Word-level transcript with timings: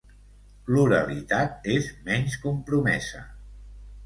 L'oralitat 0.75 1.69
és 1.75 1.91
menys 2.09 2.39
compromesa. 2.47 3.23